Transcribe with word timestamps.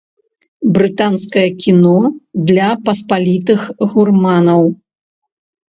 Брытанскае 0.77 1.43
кіно 1.65 1.91
для 2.49 2.69
паспалітых 2.89 3.59
гурманаў. 3.95 4.69